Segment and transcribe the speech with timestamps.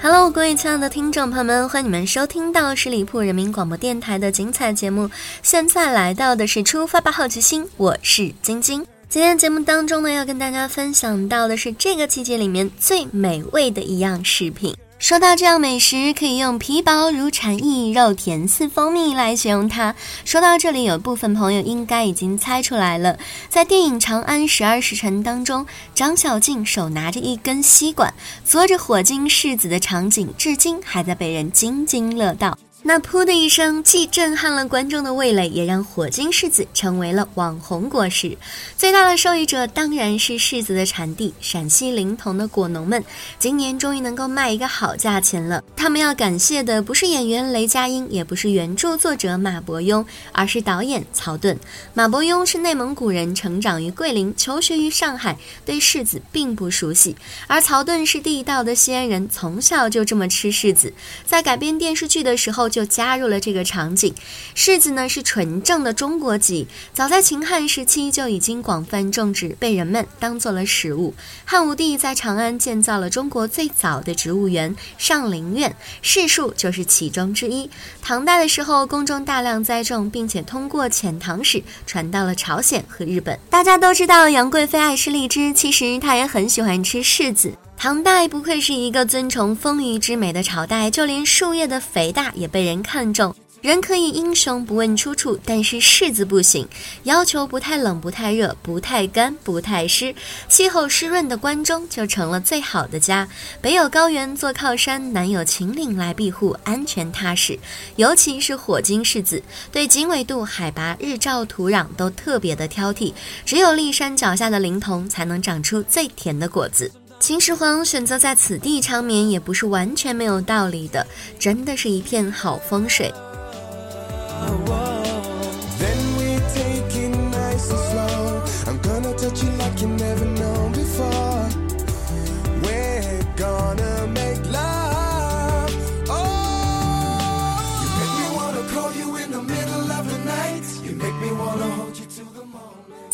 [0.00, 5.10] Hello，各位亲爱的听众朋友们，欢迎你们收听到十里铺人民广播电台的精彩节目。
[5.42, 8.86] 现在来到的是出发吧好奇心，我是晶晶。
[9.08, 14.72] 今天节目当中呢，要跟大家分享到的是这个季节里面最美味的一样食品。
[14.98, 19.94] 说到这样美食，可以用皮薄如蝉翼、肉甜似蜂蜜来形容它。
[20.24, 23.16] 说到这里，有部分朋友应该已经猜出来了，
[23.48, 28.12] 在电影《长安十二时辰》当中，张小静手拿着一根吸管，
[28.44, 32.58] 嘬着火晶柿子的场景，至今还在被人津津乐道。
[32.84, 38.38] 那噗的一声，既震撼了观众的味蕾，也让火晶柿子成为了网红果实。
[38.76, 43.04] 最大的受益者当然是柿子的产地陕西临潼的果农们，
[43.38, 45.62] 今年终于能够卖一个好价钱了。
[45.76, 51.58] 他们要感谢的不是演员雷佳音，也不是原著作者马伯庸，而是导演曹盾。
[51.92, 57.14] 马伯庸是内蒙古人，成长于桂林，求学于上海，对柿子并不熟悉；
[57.48, 60.92] 而曹盾是地道的西安人，从小就这么吃柿子。
[61.26, 62.67] 在改编电视剧的时候。
[62.68, 64.14] 就加入了这个场景。
[64.54, 71.14] 柿子呢是纯正的中国籍，早在秦汉时期就已经广泛种植，被人们当做了食物。
[71.44, 77.70] 汉武帝在长安建造了中国最早的植物园上林苑，柿树就是其中之一。
[78.02, 83.38] 唐代的时候，宫中大量栽种，并且通过遣唐使传到了朝鲜和日本。
[83.48, 87.52] 大家都知道杨贵妃爱吃荔枝，其实她也很喜欢吃柿子。
[87.80, 93.32] 唐代不愧是一个尊崇丰腴之美的朝代，就连树叶的肥大也被人看重。
[93.62, 96.66] 人可以英雄不问出处，但是柿子不行，
[97.04, 100.12] 要求不太冷、不太热、不太干、不太湿，
[100.48, 103.28] 气候湿润的关中就成了最好的家。
[103.60, 107.56] 北有高原做靠山，南有秦岭来庇护，安全踏实。
[107.94, 109.40] 尤其是火晶柿子，
[109.70, 113.12] 对经纬度、海拔、日照、土壤都特别的挑剔，
[113.46, 116.90] 只有骊山脚下的灵潼才能长出最甜的果子。
[117.28, 121.06] 秦始皇选择在此地长眠，也不是完全没有道理的，
[121.38, 123.12] 真的是一片好风水。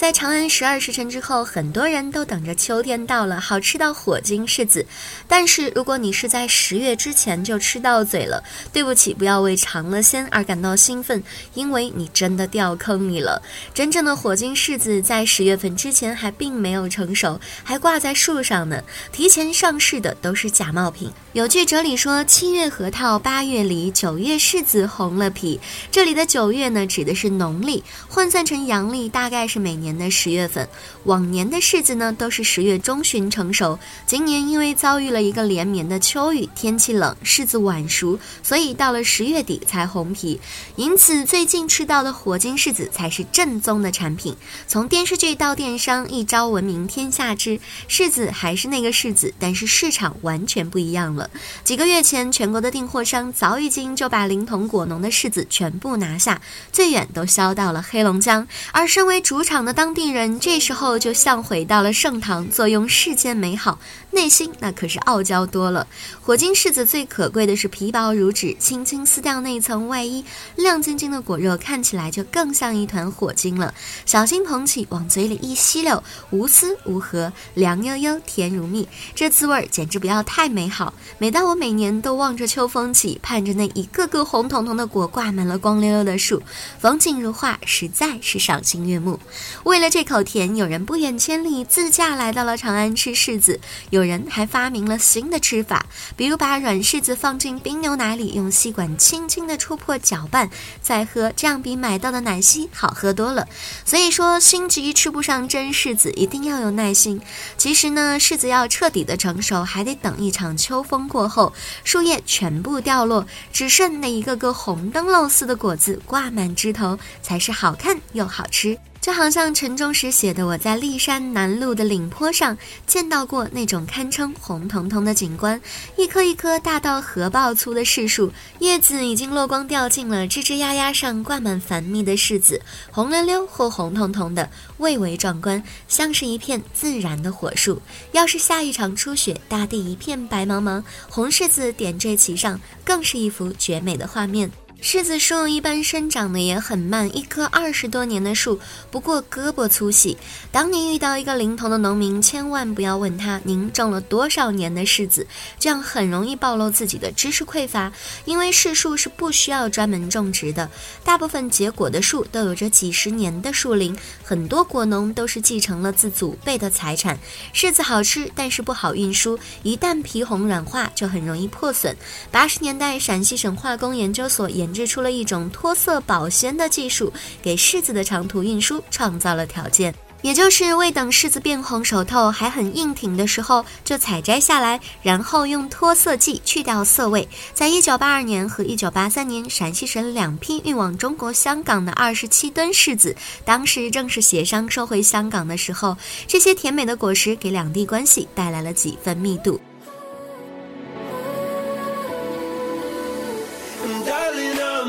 [0.04, 4.84] 在长安十二时辰之后，很多人都等着秋天到了，好吃到火晶柿子。
[5.26, 13.40] 但是如果你是在十月之前就吃到嘴了，对不起，不要为尝了鲜而感到兴奋，因为你真的掉坑里了。
[13.72, 18.82] 真正的火晶柿子在十月份之前还并没有成熟，还挂在树上呢。
[19.10, 21.10] 提前上市的都是假冒品。
[21.32, 25.58] 有句哲理说：“七月核桃，八月梨，九月柿子红了皮。”
[25.90, 29.93] 这里的九月呢，指的是农历，换算成阳历，大概是每年。
[29.98, 30.68] 的十月份，
[31.04, 33.78] 往年的柿子呢都是十月中旬成熟。
[34.06, 40.40] 今年因为遭遇了一个连绵的秋雨，天气冷，柿子晚熟，所以到了十月底才红皮。
[40.76, 44.36] 因此，最近吃到的火晶柿子才是正宗的产品。
[44.66, 47.60] 从电视剧到电商，一朝闻名天下知。
[47.88, 51.28] 柿子还是那个柿子，但是市场完全不一样了。
[51.64, 56.40] 几个月前，全国的订货商早已经就把临潼果农的柿子全部拿下，
[56.72, 58.46] 最远都销到了黑龙江。
[58.72, 63.78] 而身为主场的当当地人这时候就像回到了盛唐，坐拥世间美好，
[64.12, 65.86] 内心那可是傲娇多了。
[66.22, 70.24] 火晶柿子最可贵的是皮薄如纸，轻轻撕掉那层外衣，
[70.56, 73.74] 亮晶晶的果肉看起来就更像一团火晶了。
[74.06, 80.94] 小心捧起，往嘴里一吸溜，无丝无核，凉悠悠，甜如蜜，这滋味简直不要太美好。
[81.18, 86.42] 每当我每年都望着秋风起，盼着那一个个红彤彤的果挂满了光溜溜的树，
[86.80, 89.20] 风景如画，实在是赏心悦目。
[89.64, 93.58] 为为了这口甜，有人不远千里自驾来到了长安吃柿子，
[93.90, 95.86] 有人还发明了新的吃法，
[96.16, 100.48] 比如把软柿子放进冰牛奶里，用吸管轻轻的戳破搅拌
[100.80, 103.48] 再喝，这样比买到的奶昔好喝多了。
[103.84, 107.20] 所以说，心急吃不上真柿子，一定要有耐心。
[107.58, 118.78] 其实呢，柿子要彻底的成熟，还得等一场秋风过后，树叶全部掉落，只剩那一个个红灯笼似的果子挂满枝头，才是好看又好吃。
[119.04, 122.56] 就好像陈忠实写的：“我在骊山南麓的岭坡上
[122.86, 125.60] 见到过那种堪称红彤彤的景观，
[125.98, 132.58] 一棵一棵大到核爆粗的柿树，叶子已经落光掉尽了，枝枝丫丫上挂满繁密的柿子，
[132.90, 134.48] 红溜溜或红彤彤的，
[134.78, 137.82] 蔚为壮观，像是一片自然的火树。
[138.12, 144.50] 要是下一场初雪，大地一片白茫茫，红柿子点缀其上，更是一幅绝美的画面。”
[144.82, 148.60] 柿子树一般生长的也很慢，一棵二十多年的树，
[148.90, 150.16] 不过胳膊粗细。
[150.52, 155.26] 当你遇到一个临潼的农民，千万不要问他您种了多少年的柿子，
[155.58, 157.90] 这样很容易暴露自己的知识匮乏。
[158.26, 160.70] 因为柿树是不需要专门种植的，
[161.02, 167.18] 大部分结果的树都有着几十年的树龄，很多果农都是继承了自祖辈的财产。
[167.54, 171.96] 柿子好吃，但是不好运输，一旦皮红软化就很容易破损。
[172.30, 177.12] 八十年代，陕西省化工研究所研研制出了一种脱色保鲜的技术，
[177.42, 179.94] 给柿子的长途运输创造了条件。
[180.22, 187.28] 也就是未等柿子变红熟透，还很硬挺的时候，就采摘下来，然后用脱色剂去掉涩味。
[187.52, 193.14] 在一九八二年和一九八三年，陕西省两批运往中国香港的二十七吨柿子，
[193.44, 195.94] 当时正是协商收回香港的时候。
[196.26, 199.60] 这些甜美的果实给两地关系带来了几分密度。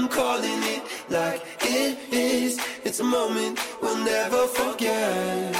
[0.07, 2.59] Calling it like it is.
[2.83, 5.55] It's a moment we'll never forget.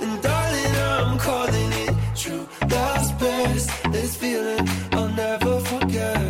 [0.00, 2.46] And darling, I'm calling it true.
[2.62, 3.70] Love's best.
[3.92, 6.20] This feeling I'll never forget.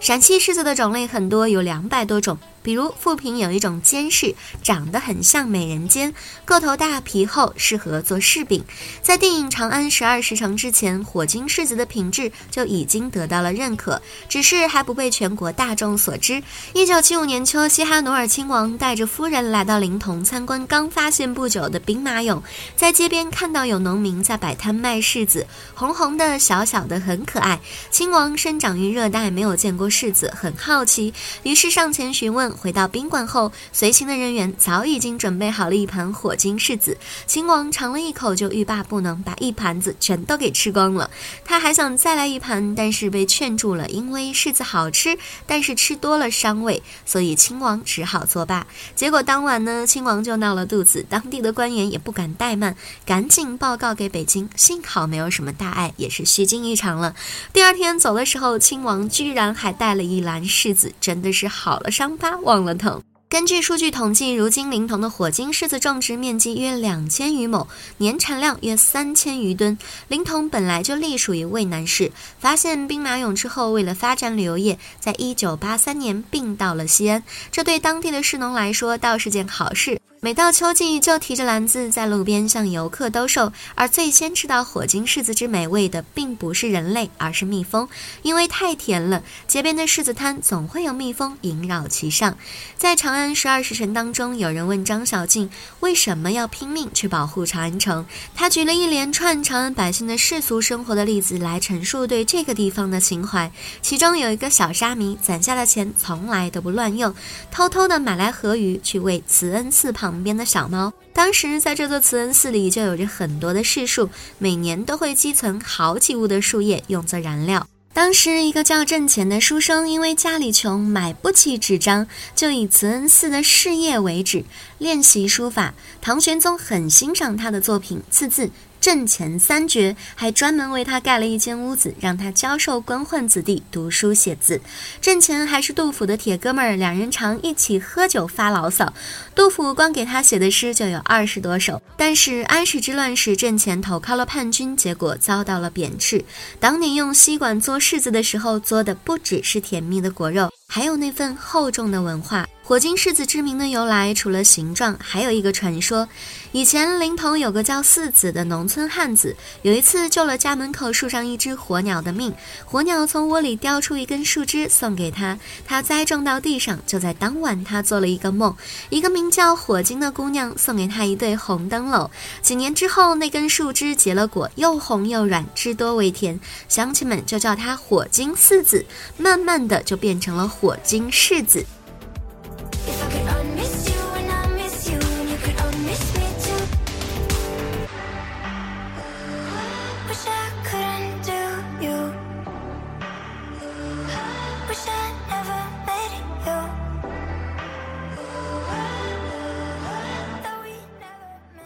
[0.00, 2.38] 陕西柿子的种类很多，有两百多种。
[2.66, 6.12] 比如富平有一种尖柿，长得很像美人尖，
[6.44, 8.64] 个头大，皮厚，适合做柿饼。
[9.00, 16.42] 在电影《长安十二时辰》之前，火晶柿子的品质就已经得到了认可，只是还不被全国大众所知。
[16.72, 22.42] 一九七五年秋，西哈努尔亲王带着夫人来到临潼参观刚发现不久的兵马俑，
[22.74, 27.60] 在街边看到有农民在摆摊卖柿子，红红的，小小的，很可爱。
[27.92, 31.14] 亲王生长于热带，没有见过柿子，很好奇，
[31.44, 32.55] 于是上前询问。
[32.56, 36.96] 回到宾馆后，随行的人员早已经准备好了一盘火晶柿子。
[37.26, 41.10] 秦王尝了一口就欲罢不能，把一盘子全都给吃光了。
[41.44, 48.66] 他还想再来一盘，但是被劝住了，因为柿子好吃，但是吃多了伤胃，所以亲王只好作罢。
[48.94, 54.48] 结果当晚呢，亲王就闹了肚子，当地的官员也不敢怠慢，赶紧报告给北京。
[54.56, 57.14] 幸好没有什么大碍，也是虚惊一场了。
[57.52, 62.36] 第二天走的时候，亲王居然还带了一篮柿子，真的是好了伤疤。
[62.46, 63.02] 忘了疼。
[63.28, 67.66] 根据数据统计，如今临潼的火晶柿子种植面积约两千余亩，
[67.98, 69.76] 年产量约三千余吨。
[70.06, 77.24] 临潼本来就隶属于渭南市，发现兵马俑之后，为了发展旅游业，在一九八三年并到了西安。
[77.50, 80.00] 这对当地的市农来说，倒是件好事。
[80.26, 83.52] 每到秋季，就提着篮子在路边向游客兜售。
[83.76, 87.88] 而最先吃到火晶柿子之美味的，并不是人类，而是蜜蜂，
[88.22, 89.22] 因为太甜了。
[89.46, 92.36] 街边的柿子摊总会有蜜蜂萦绕其上。
[92.76, 103.48] 在长安十二时辰当中，有人问张小静为什么要拼命去保护长安城，他举了一连串长安百姓的世俗生活的例子来陈述对这个地方的情怀。
[103.80, 107.14] 其中有一个小沙弥，攒下的钱从来都不乱用，
[107.52, 110.15] 偷偷的买来河鱼去喂慈恩寺旁。
[110.16, 114.08] 旁边的小猫，当时在这座慈恩寺里就有着很多的柿树，
[114.38, 117.68] 每年都会积存好几屋的树叶用作燃料。
[117.92, 124.42] 当时一个叫郑钱的书生，因为家里穷，买不起纸张，就以慈恩寺的柿叶为纸
[124.78, 125.74] 练习书法。
[126.00, 128.48] 唐玄宗很欣赏他的作品，赐字。
[128.86, 134.60] 挣钱三绝，还专门为他盖了一间屋子，让他教授官宦子弟读书写字。
[135.00, 138.94] 挣钱还是杜甫的铁哥们儿，两人常一起喝酒发牢骚。
[139.34, 141.82] 杜甫光给他写的诗就有二十多首。
[141.96, 146.24] 但是安史之乱时，挣钱投靠了叛军，结果遭到了贬斥。
[146.60, 150.48] 当年用吸管嘬柿子的时候，嘬的不只是甜蜜的果肉。
[150.68, 152.46] 还有那份厚重的文化。
[152.62, 156.08] 火晶柿子之名的由来，除了形状，还有一个传说。
[156.50, 162.34] 以前临潼有个叫四子的农村汉子，有一次救了家门口树上一只火鸟的命。
[162.64, 166.76] 火鸟从窝里叼出一根树枝送给他，他栽种到地上。
[166.84, 168.54] 就在当晚，他做了一个梦，
[168.90, 172.10] 一个名叫火晶的姑娘送给他一对红灯笼。
[172.42, 178.84] 几年之后，那根树枝结了果，又红又软，汁多味甜，乡亲们就叫它火晶四子。
[179.16, 180.48] 慢慢的，就变成了。
[180.60, 181.64] 火晶柿子。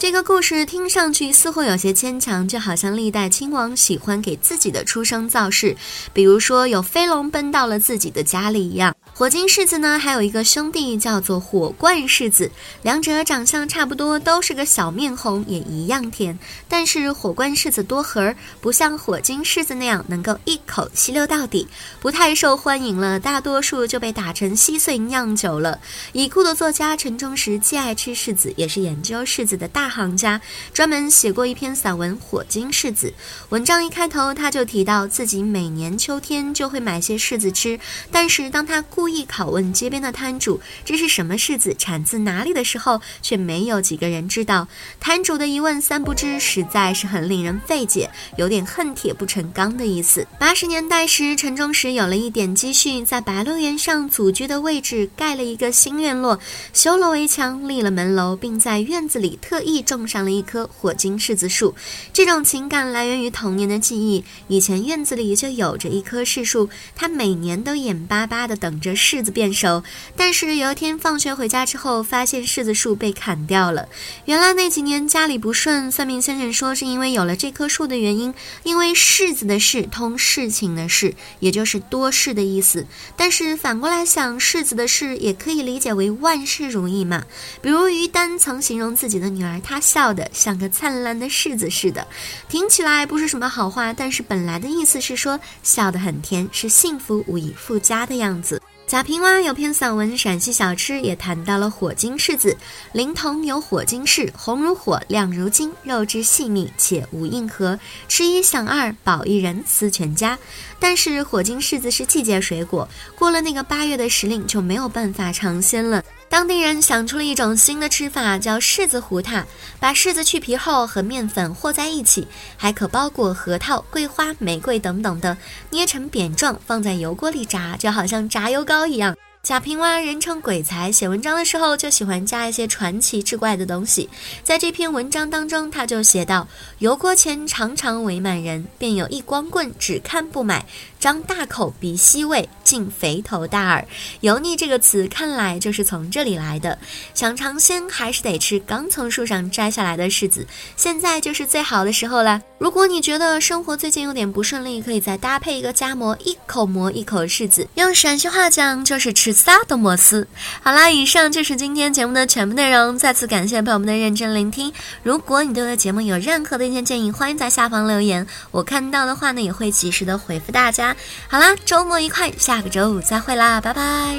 [0.01, 5.77] 这个故事听上去似乎有些牵强，就好像历代亲王喜欢给自己的出生造势，
[6.15, 8.97] 比如说有飞龙奔到了自己的家里一样。
[9.21, 12.51] 火金柿子呢，还有一个兄弟叫做火冠柿子，
[12.81, 16.39] 两者长相差不多，都是个小面红，也一样甜。
[16.71, 21.69] 但是火冠柿子多核，不像火金柿子那样能够一口吸溜到底，
[22.01, 23.21] 不太受欢迎了。
[23.21, 25.79] 大多数就被打成稀碎酿酒了。
[26.15, 30.41] 已故的作家陈忠实既爱吃柿子，也是研究柿子的大行家，
[30.73, 33.09] 专门写过一篇散文《火金柿子》。
[33.51, 37.79] 文章一开头，他就提到自己每年秋天就会买些柿子吃，
[38.11, 44.69] 但是当他故拷问街边的摊主这是什么柿子，产自哪里的时候，却没有几个人知道。
[45.01, 50.27] 摊主的一问三不知，实在是很令人费解，有点恨铁不成钢的意思。
[50.39, 56.39] 八十年代时，陈忠实有了一点积蓄，在白鹿原上祖居的位置盖了一个新院落，
[56.73, 61.75] 修了围墙，立了门楼，并在院子里特意种上了一棵火金柿子树。
[62.13, 68.95] 这种情感来源于童年的记忆，以前院子里就有着一棵柿树，他每年都眼巴巴地等着。
[69.01, 69.83] 柿子变熟，
[70.15, 73.89] 但是有一天放学回家之后，发现柿子树被砍掉了。
[74.27, 78.33] 原来那几年家里不顺，算命先生说是因为有了这棵树的原因。
[78.63, 82.87] 因为柿子的柿通事情的事，也就是多事的意思。
[83.17, 87.25] 但是反过来想，柿子的柿也可以理解为万事如意嘛。
[87.63, 92.07] 比如于丹曾形容自己的女儿，她笑得像个灿烂的柿子似的。
[92.49, 98.61] 听起来不是什么好话，但是本来的意思是说笑得很甜，是幸福无以复加的样子。
[98.91, 102.57] 贾平凹有篇散文《陕西小吃》，也谈到了火晶柿子。
[102.91, 107.79] 临潼有火晶柿，红如火，亮如金，肉质细腻且无硬核，
[108.09, 110.37] 吃一享二，饱一人，思全家。
[110.81, 116.03] 但是火晶柿子是季节水果，过了那个八月的时令就没有办法尝鲜了。
[116.31, 119.45] 当地人想出了一种新的吃法，叫柿子糊它。
[119.81, 122.25] 把柿子去皮后和面粉和在一起，
[122.57, 125.37] 还可包裹核桃、桂花、玫瑰等等的，
[125.71, 129.17] 捏成扁状，放在油锅里炸，就好像炸油糕一样。
[129.43, 134.07] 贾平凹人称鬼才，写文章的时候就喜欢加一些传奇志怪的东西。
[134.45, 136.47] 在这篇文章当中，他就写道：
[136.79, 140.65] 油锅前常常围满人，便有一光棍只看不买，
[141.01, 143.85] 张大口鼻吸味，竟肥头大耳。
[144.21, 146.79] 油腻这个词看来就是从这里来的。
[147.13, 152.41] 想尝鲜，还是得吃刚从树上摘下来的柿子，现在就是最好的时候了。
[152.59, 159.31] 如果你觉得生活最近有点不顺利，可以再搭配一个夹馍，一口馍一口柿子，用陕西话讲就是吃。
[159.41, 160.29] 撒的摩斯，
[160.63, 162.99] 好啦，以上就是今天节目的全部内容。
[162.99, 164.71] 再次感谢朋友们的认真聆听。
[165.03, 170.90] 如果你对我的节目有任何的意见建议，欢迎在下方留言，我看到的话呢也会及时的回复大家。
[171.29, 174.19] 好啦，周末愉快，下个周五再会啦，拜拜。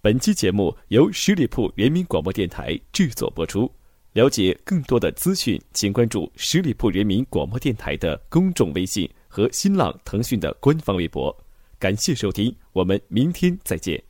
[0.00, 3.70] 本期节目由十里铺人民广播电台制作播出。
[4.12, 9.08] 了解更多的资讯，请关注十里铺人民广播电台的公众微信。
[9.32, 11.32] 和新浪、腾讯的官方微博，
[11.78, 14.09] 感谢收听，我们明天再见。